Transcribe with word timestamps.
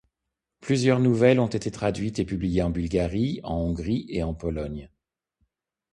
Plusieurs 0.61 0.99
nouvelles 0.99 1.39
ont 1.39 1.45
été 1.45 1.69
traduites 1.69 2.17
et 2.17 2.25
publiées 2.25 2.63
en 2.63 2.71
Bulgarie, 2.71 3.39
en 3.43 3.53
Hongrie 3.57 4.07
et 4.09 4.23
en 4.23 4.33
Pologne. 4.33 4.89